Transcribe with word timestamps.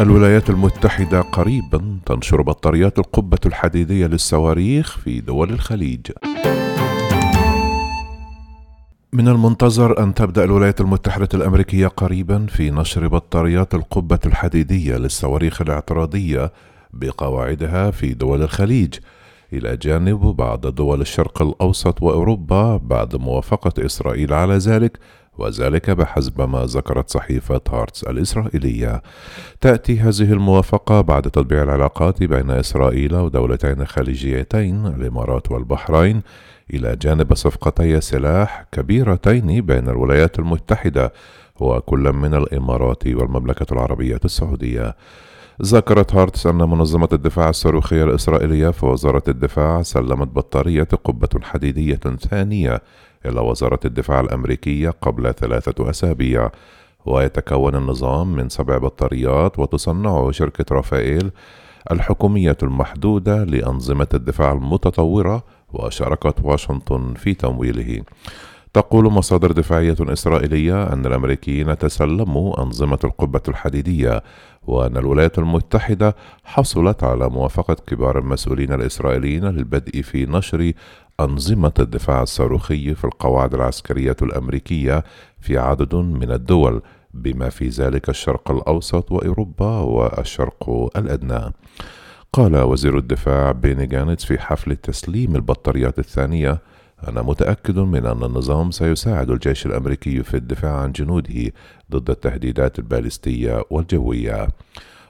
الولايات 0.00 0.50
المتحدة 0.50 1.20
قريبا 1.20 1.98
تنشر 2.06 2.42
بطاريات 2.42 2.98
القبة 2.98 3.38
الحديدية 3.46 4.06
للصواريخ 4.06 4.98
في 4.98 5.20
دول 5.20 5.50
الخليج. 5.50 6.10
من 9.12 9.28
المنتظر 9.28 10.02
أن 10.02 10.14
تبدأ 10.14 10.44
الولايات 10.44 10.80
المتحدة 10.80 11.28
الأمريكية 11.34 11.86
قريبا 11.86 12.46
في 12.48 12.70
نشر 12.70 13.08
بطاريات 13.08 13.74
القبة 13.74 14.18
الحديدية 14.26 14.96
للصواريخ 14.96 15.60
الاعتراضية 15.60 16.52
بقواعدها 16.92 17.90
في 17.90 18.14
دول 18.14 18.42
الخليج، 18.42 18.94
إلى 19.52 19.76
جانب 19.76 20.20
بعض 20.20 20.66
دول 20.66 21.00
الشرق 21.00 21.42
الأوسط 21.42 22.02
وأوروبا 22.02 22.76
بعد 22.76 23.16
موافقة 23.16 23.86
إسرائيل 23.86 24.32
على 24.32 24.56
ذلك 24.56 24.98
وذلك 25.38 25.90
بحسب 25.90 26.40
ما 26.40 26.64
ذكرت 26.64 27.10
صحيفة 27.10 27.60
هارتس 27.68 28.04
الإسرائيلية. 28.04 29.02
تأتي 29.60 30.00
هذه 30.00 30.32
الموافقة 30.32 31.00
بعد 31.00 31.22
تطبيع 31.22 31.62
العلاقات 31.62 32.22
بين 32.22 32.50
إسرائيل 32.50 33.14
ودولتين 33.14 33.86
خليجيتين 33.86 34.86
الإمارات 34.86 35.50
والبحرين 35.50 36.22
إلى 36.74 36.96
جانب 36.96 37.34
صفقتي 37.34 38.00
سلاح 38.00 38.66
كبيرتين 38.72 39.60
بين 39.60 39.88
الولايات 39.88 40.38
المتحدة 40.38 41.12
وكل 41.60 42.12
من 42.12 42.34
الإمارات 42.34 43.06
والمملكة 43.06 43.66
العربية 43.72 44.20
السعودية. 44.24 44.96
ذكرت 45.62 46.14
هارتس 46.14 46.46
أن 46.46 46.56
منظمة 46.56 47.08
الدفاع 47.12 47.48
الصاروخية 47.48 48.04
الإسرائيلية 48.04 48.68
في 48.68 48.86
وزارة 48.86 49.22
الدفاع 49.28 49.82
سلمت 49.82 50.28
بطارية 50.28 50.88
قبة 51.04 51.28
حديدية 51.42 52.00
ثانية 52.30 52.82
إلى 53.26 53.40
وزارة 53.40 53.80
الدفاع 53.84 54.20
الأمريكية 54.20 54.90
قبل 54.90 55.34
ثلاثة 55.34 55.90
أسابيع. 55.90 56.50
ويتكون 57.06 57.74
النظام 57.74 58.36
من 58.36 58.48
سبع 58.48 58.78
بطاريات 58.78 59.58
وتصنعه 59.58 60.30
شركة 60.30 60.74
رافائيل 60.74 61.30
الحكومية 61.90 62.56
المحدودة 62.62 63.44
لأنظمة 63.44 64.08
الدفاع 64.14 64.52
المتطورة 64.52 65.42
وشاركت 65.72 66.34
واشنطن 66.42 67.14
في 67.14 67.34
تمويله. 67.34 68.02
تقول 68.76 69.04
مصادر 69.04 69.52
دفاعية 69.52 69.96
إسرائيلية 70.00 70.92
أن 70.92 71.06
الأمريكيين 71.06 71.78
تسلموا 71.78 72.62
أنظمة 72.62 72.98
القبة 73.04 73.40
الحديدية 73.48 74.22
وأن 74.66 74.96
الولايات 74.96 75.38
المتحدة 75.38 76.16
حصلت 76.44 77.04
على 77.04 77.28
موافقة 77.28 77.76
كبار 77.86 78.18
المسؤولين 78.18 78.72
الإسرائيليين 78.72 79.44
للبدء 79.44 80.02
في 80.02 80.26
نشر 80.26 80.72
أنظمة 81.20 81.72
الدفاع 81.78 82.22
الصاروخي 82.22 82.94
في 82.94 83.04
القواعد 83.04 83.54
العسكرية 83.54 84.16
الأمريكية 84.22 85.04
في 85.40 85.58
عدد 85.58 85.94
من 85.94 86.32
الدول 86.32 86.82
بما 87.14 87.48
في 87.48 87.68
ذلك 87.68 88.08
الشرق 88.08 88.50
الأوسط 88.50 89.12
وأوروبا 89.12 89.78
والشرق 89.80 90.90
الأدنى. 90.96 91.52
قال 92.32 92.56
وزير 92.56 92.98
الدفاع 92.98 93.52
بيني 93.52 93.86
جانتس 93.86 94.24
في 94.24 94.38
حفل 94.38 94.76
تسليم 94.76 95.36
البطاريات 95.36 95.98
الثانية 95.98 96.58
أنا 97.08 97.22
متأكد 97.22 97.78
من 97.78 98.06
أن 98.06 98.22
النظام 98.24 98.70
سيساعد 98.70 99.30
الجيش 99.30 99.66
الأمريكي 99.66 100.22
في 100.22 100.36
الدفاع 100.36 100.76
عن 100.76 100.92
جنوده 100.92 101.52
ضد 101.90 102.10
التهديدات 102.10 102.78
البالستية 102.78 103.64
والجوية. 103.70 104.48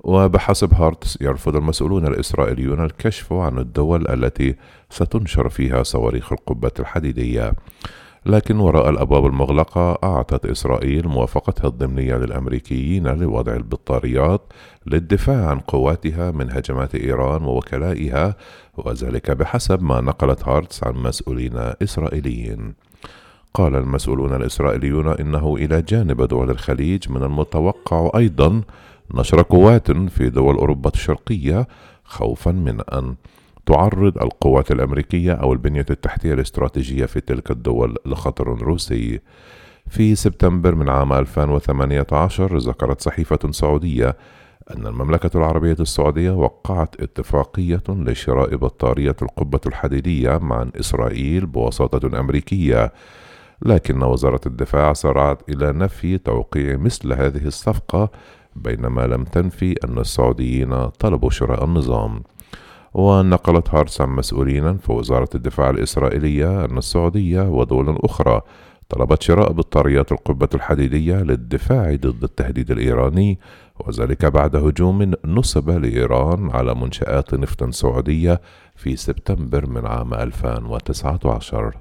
وبحسب 0.00 0.74
هارتس 0.74 1.18
يرفض 1.20 1.56
المسؤولون 1.56 2.06
الإسرائيليون 2.06 2.84
الكشف 2.84 3.32
عن 3.32 3.58
الدول 3.58 4.08
التي 4.08 4.54
ستنشر 4.90 5.48
فيها 5.48 5.82
صواريخ 5.82 6.32
القبة 6.32 6.70
الحديدية 6.80 7.52
لكن 8.26 8.60
وراء 8.60 8.90
الأبواب 8.90 9.26
المغلقة 9.26 9.98
أعطت 10.04 10.46
إسرائيل 10.46 11.08
موافقتها 11.08 11.68
الضمنية 11.68 12.16
للأمريكيين 12.16 13.06
لوضع 13.06 13.52
البطاريات 13.54 14.40
للدفاع 14.86 15.46
عن 15.46 15.58
قواتها 15.58 16.30
من 16.30 16.50
هجمات 16.50 16.94
إيران 16.94 17.44
ووكلائها 17.44 18.36
وذلك 18.76 19.30
بحسب 19.30 19.82
ما 19.82 20.00
نقلت 20.00 20.48
هارتس 20.48 20.84
عن 20.84 20.94
مسؤولين 20.94 21.52
إسرائيليين. 21.82 22.74
قال 23.54 23.76
المسؤولون 23.76 24.34
الإسرائيليون 24.34 25.08
إنه 25.08 25.56
إلى 25.56 25.82
جانب 25.82 26.22
دول 26.22 26.50
الخليج 26.50 27.10
من 27.10 27.22
المتوقع 27.22 28.10
أيضا 28.16 28.62
نشر 29.14 29.42
قوات 29.42 29.90
في 29.90 30.30
دول 30.30 30.54
أوروبا 30.56 30.90
الشرقية 30.94 31.68
خوفا 32.04 32.50
من 32.50 32.80
أن 32.80 33.14
تعرض 33.66 34.18
القوات 34.18 34.70
الأمريكية 34.70 35.32
أو 35.32 35.52
البنية 35.52 35.86
التحتية 35.90 36.34
الاستراتيجية 36.34 37.06
في 37.06 37.20
تلك 37.20 37.50
الدول 37.50 37.96
لخطر 38.06 38.48
روسي. 38.48 39.20
في 39.88 40.14
سبتمبر 40.14 40.74
من 40.74 40.88
عام 40.88 41.12
2018 41.12 42.56
ذكرت 42.56 43.00
صحيفة 43.00 43.38
سعودية 43.50 44.16
أن 44.76 44.86
المملكة 44.86 45.30
العربية 45.34 45.76
السعودية 45.80 46.30
وقعت 46.30 47.00
اتفاقية 47.00 47.82
لشراء 47.88 48.56
بطارية 48.56 49.16
القبة 49.22 49.60
الحديدية 49.66 50.38
مع 50.38 50.66
إسرائيل 50.80 51.46
بوساطة 51.46 52.20
أمريكية، 52.20 52.92
لكن 53.62 54.02
وزارة 54.02 54.40
الدفاع 54.46 54.92
سارعت 54.92 55.50
إلى 55.50 55.72
نفي 55.72 56.18
توقيع 56.18 56.76
مثل 56.76 57.12
هذه 57.12 57.46
الصفقة 57.46 58.10
بينما 58.56 59.06
لم 59.06 59.24
تنفي 59.24 59.74
أن 59.84 59.98
السعوديين 59.98 60.88
طلبوا 60.88 61.30
شراء 61.30 61.64
النظام 61.64 62.22
ونقلت 62.94 63.74
هارتس 63.74 64.00
عن 64.00 64.08
مسؤولين 64.08 64.78
في 64.78 64.92
وزارة 64.92 65.28
الدفاع 65.34 65.70
الإسرائيلية 65.70 66.64
أن 66.64 66.78
السعودية 66.78 67.42
ودول 67.42 67.98
أخرى 68.04 68.40
طلبت 68.88 69.22
شراء 69.22 69.52
بطاريات 69.52 70.12
القبة 70.12 70.48
الحديدية 70.54 71.14
للدفاع 71.14 71.94
ضد 71.94 72.24
التهديد 72.24 72.70
الإيراني 72.70 73.38
وذلك 73.86 74.26
بعد 74.26 74.56
هجوم 74.56 75.12
نصب 75.24 75.70
لإيران 75.70 76.50
على 76.50 76.74
منشآت 76.74 77.34
نفط 77.34 77.70
سعودية 77.70 78.40
في 78.76 78.96
سبتمبر 78.96 79.66
من 79.70 79.86
عام 79.86 80.14
2019 80.14 81.74